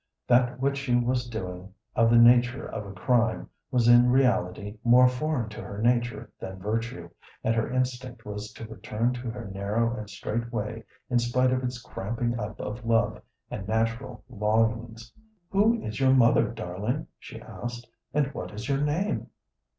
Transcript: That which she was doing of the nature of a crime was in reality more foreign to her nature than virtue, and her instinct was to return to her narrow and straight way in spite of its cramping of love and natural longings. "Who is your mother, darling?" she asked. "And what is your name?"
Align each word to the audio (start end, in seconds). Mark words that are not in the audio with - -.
That 0.25 0.59
which 0.59 0.77
she 0.79 0.95
was 0.95 1.27
doing 1.29 1.71
of 1.95 2.09
the 2.09 2.17
nature 2.17 2.65
of 2.65 2.87
a 2.87 2.91
crime 2.91 3.47
was 3.69 3.87
in 3.87 4.09
reality 4.09 4.79
more 4.83 5.07
foreign 5.07 5.47
to 5.49 5.61
her 5.61 5.79
nature 5.79 6.31
than 6.39 6.57
virtue, 6.57 7.11
and 7.43 7.53
her 7.53 7.71
instinct 7.71 8.25
was 8.25 8.51
to 8.53 8.65
return 8.65 9.13
to 9.13 9.29
her 9.29 9.45
narrow 9.45 9.95
and 9.95 10.09
straight 10.09 10.51
way 10.51 10.85
in 11.11 11.19
spite 11.19 11.51
of 11.53 11.63
its 11.63 11.79
cramping 11.79 12.33
of 12.39 12.83
love 12.83 13.21
and 13.51 13.67
natural 13.67 14.23
longings. 14.27 15.13
"Who 15.51 15.79
is 15.83 15.99
your 15.99 16.15
mother, 16.15 16.47
darling?" 16.47 17.05
she 17.19 17.39
asked. 17.39 17.87
"And 18.11 18.25
what 18.33 18.51
is 18.53 18.67
your 18.67 18.81
name?" 18.83 19.27